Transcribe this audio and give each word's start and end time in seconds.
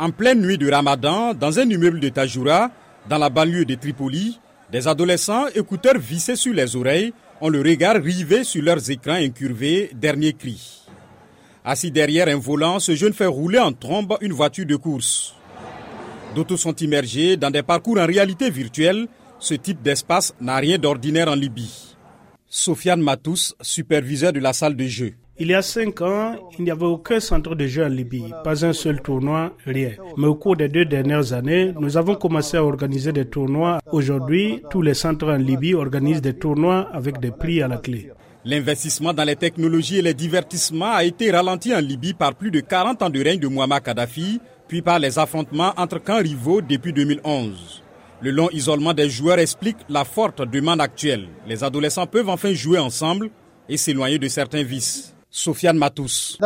En 0.00 0.10
pleine 0.10 0.40
nuit 0.40 0.58
de 0.58 0.68
Ramadan, 0.68 1.34
dans 1.34 1.60
un 1.60 1.70
immeuble 1.70 2.00
de 2.00 2.08
Tajoura, 2.08 2.72
dans 3.08 3.16
la 3.16 3.30
banlieue 3.30 3.64
de 3.64 3.76
Tripoli, 3.76 4.40
des 4.72 4.88
adolescents, 4.88 5.46
écouteurs 5.54 5.98
vissés 5.98 6.34
sur 6.34 6.52
les 6.52 6.74
oreilles, 6.74 7.12
ont 7.40 7.48
le 7.48 7.60
regard 7.60 7.94
rivé 8.02 8.42
sur 8.42 8.60
leurs 8.64 8.90
écrans 8.90 9.12
incurvés, 9.12 9.92
dernier 9.94 10.32
cri. 10.32 10.82
Assis 11.64 11.92
derrière 11.92 12.26
un 12.26 12.40
volant, 12.40 12.80
ce 12.80 12.96
jeune 12.96 13.12
fait 13.12 13.26
rouler 13.26 13.60
en 13.60 13.72
trombe 13.72 14.18
une 14.20 14.32
voiture 14.32 14.66
de 14.66 14.74
course. 14.74 15.36
D'autres 16.34 16.56
sont 16.56 16.74
immergés 16.74 17.36
dans 17.36 17.52
des 17.52 17.62
parcours 17.62 18.00
en 18.00 18.06
réalité 18.06 18.50
virtuelle. 18.50 19.06
Ce 19.38 19.54
type 19.54 19.80
d'espace 19.80 20.34
n'a 20.40 20.56
rien 20.56 20.76
d'ordinaire 20.76 21.28
en 21.28 21.36
Libye. 21.36 21.94
Sofiane 22.48 23.00
Matous, 23.00 23.54
superviseur 23.60 24.32
de 24.32 24.40
la 24.40 24.52
salle 24.52 24.74
de 24.74 24.86
jeu. 24.86 25.14
Il 25.36 25.48
y 25.48 25.54
a 25.54 25.62
cinq 25.62 26.00
ans, 26.00 26.36
il 26.58 26.64
n'y 26.64 26.70
avait 26.70 26.84
aucun 26.86 27.18
centre 27.18 27.56
de 27.56 27.66
jeu 27.66 27.84
en 27.84 27.88
Libye, 27.88 28.32
pas 28.44 28.64
un 28.64 28.72
seul 28.72 29.02
tournoi, 29.02 29.52
rien. 29.66 29.90
Mais 30.16 30.28
au 30.28 30.36
cours 30.36 30.54
des 30.56 30.68
deux 30.68 30.84
dernières 30.84 31.32
années, 31.32 31.72
nous 31.80 31.96
avons 31.96 32.14
commencé 32.14 32.56
à 32.56 32.62
organiser 32.64 33.12
des 33.12 33.24
tournois. 33.24 33.80
Aujourd'hui, 33.90 34.62
tous 34.70 34.80
les 34.80 34.94
centres 34.94 35.28
en 35.32 35.36
Libye 35.36 35.74
organisent 35.74 36.20
des 36.22 36.34
tournois 36.34 36.88
avec 36.92 37.18
des 37.18 37.32
prix 37.32 37.60
à 37.62 37.66
la 37.66 37.78
clé. 37.78 38.12
L'investissement 38.44 39.12
dans 39.12 39.24
les 39.24 39.34
technologies 39.34 39.98
et 39.98 40.02
les 40.02 40.14
divertissements 40.14 40.92
a 40.92 41.02
été 41.02 41.32
ralenti 41.32 41.74
en 41.74 41.80
Libye 41.80 42.14
par 42.14 42.36
plus 42.36 42.52
de 42.52 42.60
40 42.60 43.02
ans 43.02 43.10
de 43.10 43.20
règne 43.24 43.40
de 43.40 43.48
Muammar 43.48 43.82
Kadhafi, 43.82 44.40
puis 44.68 44.82
par 44.82 45.00
les 45.00 45.18
affrontements 45.18 45.72
entre 45.76 45.98
camps 45.98 46.22
rivaux 46.22 46.60
depuis 46.60 46.92
2011. 46.92 47.82
Le 48.20 48.30
long 48.30 48.48
isolement 48.52 48.94
des 48.94 49.10
joueurs 49.10 49.40
explique 49.40 49.78
la 49.88 50.04
forte 50.04 50.48
demande 50.48 50.80
actuelle. 50.80 51.26
Les 51.48 51.64
adolescents 51.64 52.06
peuvent 52.06 52.28
enfin 52.28 52.52
jouer 52.54 52.78
ensemble 52.78 53.30
et 53.68 53.76
s'éloigner 53.76 54.20
de 54.20 54.28
certains 54.28 54.62
vices. 54.62 55.10
Sofiane 55.36 55.76
Matous. 55.76 56.38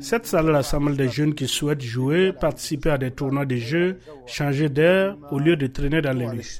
Cette 0.00 0.24
salle 0.26 0.50
rassemble 0.50 0.96
des 0.96 1.10
jeunes 1.10 1.34
qui 1.34 1.46
souhaitent 1.46 1.82
jouer, 1.82 2.32
participer 2.32 2.88
à 2.88 2.96
des 2.96 3.10
tournois 3.10 3.44
de 3.44 3.56
jeux, 3.56 3.98
changer 4.24 4.70
d'air 4.70 5.14
au 5.30 5.38
lieu 5.38 5.56
de 5.56 5.66
traîner 5.66 6.00
dans 6.00 6.16
les 6.16 6.26
rues. 6.26 6.58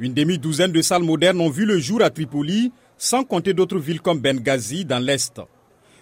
Une 0.00 0.12
demi-douzaine 0.12 0.72
de 0.72 0.82
salles 0.82 1.04
modernes 1.04 1.40
ont 1.40 1.48
vu 1.48 1.64
le 1.64 1.78
jour 1.78 2.02
à 2.02 2.10
Tripoli, 2.10 2.72
sans 2.98 3.22
compter 3.22 3.54
d'autres 3.54 3.78
villes 3.78 4.00
comme 4.00 4.18
Benghazi 4.18 4.84
dans 4.84 4.98
l'Est. 4.98 5.40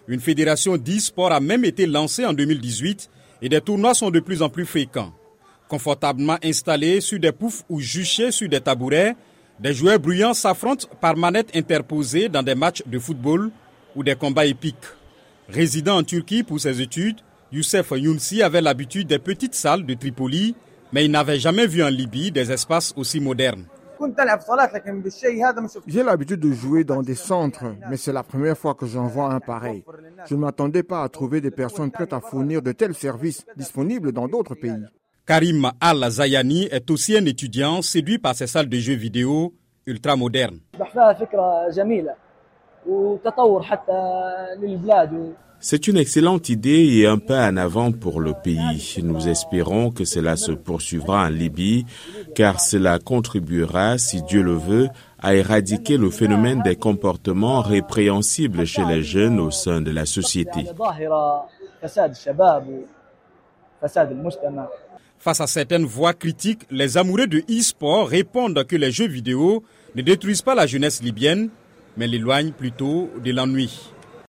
Une 0.09 0.21
fédération 0.21 0.79
d'e-sport 0.79 1.31
a 1.31 1.41
même 1.41 1.67
été 1.67 1.85
lancée 1.87 2.25
en 2.25 2.33
2018 2.33 3.11
et 3.43 3.51
des 3.51 3.61
tournois 3.61 3.93
sont 3.93 4.11
de 4.11 4.21
plus 4.21 4.41
en 4.41 4.49
plus 4.49 4.65
fréquents. 4.65 5.13
Confortablement 5.69 6.39
installés 6.43 7.03
sur 7.03 7.19
des 7.21 7.33
poufs 7.33 7.63
ou 7.69 7.79
juchés 7.79 8.31
sur 8.33 8.49
des 8.49 8.63
tabourets, 8.63 9.17
des 9.61 9.75
joueurs 9.75 9.99
bruyants 10.01 10.33
s'affrontent 10.33 10.87
par 10.99 11.15
manette 11.15 11.55
interposée 11.55 12.31
dans 12.31 12.43
des 12.43 12.55
matchs 12.55 12.83
de 12.87 12.99
football 12.99 13.51
ou 13.97 14.03
des 14.03 14.15
combats 14.15 14.47
épiques. 14.47 14.77
Résident 15.49 15.99
en 15.99 16.03
Turquie 16.03 16.43
pour 16.43 16.61
ses 16.61 16.81
études, 16.81 17.21
Youssef 17.53 17.93
Younsi 17.93 18.43
avait 18.43 18.61
l'habitude 18.61 19.09
des 19.09 19.19
petites 19.19 19.55
salles 19.55 19.87
de 19.87 19.95
Tripoli, 19.95 20.55
mais 20.93 21.05
il 21.05 21.11
n'avait 21.11 21.39
jamais 21.39 21.67
vu 21.67 21.83
en 21.83 21.89
Libye 21.89 22.31
des 22.31 22.53
espaces 22.53 22.93
aussi 22.97 23.21
modernes. 23.21 23.65
J'ai 25.87 26.03
l'habitude 26.03 26.41
de 26.41 26.53
jouer 26.53 26.85
dans 26.85 27.03
des 27.03 27.15
centres, 27.15 27.75
mais 27.91 27.97
c'est 27.97 28.13
la 28.13 28.23
première 28.23 28.57
fois 28.57 28.75
que 28.75 28.87
j'en 28.87 29.07
vois 29.07 29.33
un 29.33 29.41
pareil. 29.41 29.85
Je 30.27 30.35
ne 30.35 30.41
m'attendais 30.41 30.83
pas 30.83 31.03
à 31.03 31.09
trouver 31.09 31.41
des 31.41 31.51
personnes 31.51 31.91
prêtes 31.91 32.13
à 32.13 32.21
fournir 32.21 32.63
de 32.63 32.73
tels 32.73 32.95
services 32.95 33.45
disponibles 33.57 34.13
dans 34.13 34.29
d'autres 34.29 34.55
pays. 34.55 34.85
Karim 35.27 35.71
Al-Zayani 35.81 36.69
est 36.71 36.91
aussi 36.91 37.17
un 37.17 37.25
étudiant 37.27 37.83
séduit 37.83 38.19
par 38.19 38.35
ces 38.35 38.47
salles 38.47 38.69
de 38.69 38.79
jeux 38.79 38.95
vidéo 38.95 39.55
ultra 39.87 40.17
modernes. 40.17 40.61
C'est 45.61 45.89
une 45.89 45.97
excellente 45.97 46.49
idée 46.49 46.99
et 46.99 47.07
un 47.07 47.19
pas 47.19 47.49
en 47.49 47.57
avant 47.57 47.91
pour 47.91 48.21
le 48.21 48.33
pays. 48.33 48.97
Nous 49.03 49.29
espérons 49.29 49.91
que 49.91 50.05
cela 50.05 50.37
se 50.37 50.53
poursuivra 50.53 51.27
en 51.27 51.29
Libye, 51.29 51.85
car 52.37 52.61
cela 52.61 53.01
contribuera, 53.01 53.99
si 53.99 54.23
Dieu 54.23 54.43
le 54.43 54.55
veut, 54.55 54.89
à 55.21 55.35
éradiquer 55.35 55.97
le 55.97 56.11
phénomène 56.11 56.63
des 56.63 56.77
comportements 56.77 57.61
répréhensibles 57.61 58.67
chez 58.67 58.85
les 58.85 59.03
jeunes 59.03 59.41
au 59.41 59.51
sein 59.51 59.81
de 59.81 59.91
la 59.91 60.07
société. 60.07 60.65
Face 65.19 65.41
à 65.41 65.47
certaines 65.49 65.85
voix 65.85 66.15
critiques, 66.15 66.67
les 66.71 66.97
amoureux 66.97 67.27
de 67.27 67.43
e-sport 67.51 68.09
répondent 68.09 68.65
que 68.65 68.77
les 68.77 68.93
jeux 68.93 69.09
vidéo 69.09 69.65
ne 69.97 70.03
détruisent 70.03 70.43
pas 70.43 70.55
la 70.55 70.67
jeunesse 70.67 71.03
libyenne, 71.03 71.51
mais 71.99 72.07
l'éloignent 72.07 72.53
plutôt 72.53 73.11
de 73.23 73.33
l'ennui. 73.33 73.91